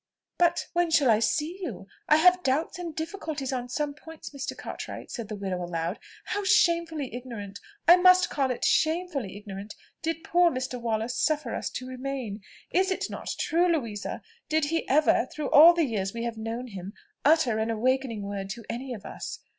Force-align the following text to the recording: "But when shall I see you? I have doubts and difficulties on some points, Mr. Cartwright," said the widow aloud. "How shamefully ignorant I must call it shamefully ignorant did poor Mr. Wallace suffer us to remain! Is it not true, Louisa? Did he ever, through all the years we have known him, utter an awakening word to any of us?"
"But 0.39 0.65
when 0.73 0.89
shall 0.89 1.11
I 1.11 1.19
see 1.19 1.59
you? 1.61 1.85
I 2.09 2.15
have 2.15 2.41
doubts 2.41 2.79
and 2.79 2.95
difficulties 2.95 3.53
on 3.53 3.69
some 3.69 3.93
points, 3.93 4.31
Mr. 4.31 4.57
Cartwright," 4.57 5.11
said 5.11 5.27
the 5.29 5.35
widow 5.35 5.63
aloud. 5.63 5.99
"How 6.23 6.43
shamefully 6.43 7.13
ignorant 7.15 7.59
I 7.87 7.97
must 7.97 8.31
call 8.31 8.49
it 8.49 8.65
shamefully 8.65 9.37
ignorant 9.37 9.75
did 10.01 10.23
poor 10.23 10.49
Mr. 10.49 10.81
Wallace 10.81 11.19
suffer 11.21 11.53
us 11.53 11.69
to 11.73 11.85
remain! 11.87 12.41
Is 12.71 12.89
it 12.89 13.11
not 13.11 13.27
true, 13.37 13.71
Louisa? 13.71 14.23
Did 14.49 14.65
he 14.65 14.89
ever, 14.89 15.27
through 15.31 15.51
all 15.51 15.75
the 15.75 15.85
years 15.85 16.15
we 16.15 16.23
have 16.23 16.35
known 16.35 16.65
him, 16.69 16.93
utter 17.23 17.59
an 17.59 17.69
awakening 17.69 18.23
word 18.23 18.49
to 18.49 18.63
any 18.71 18.95
of 18.95 19.05
us?" 19.05 19.37